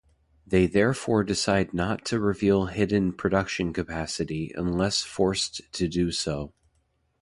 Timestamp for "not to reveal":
1.75-2.65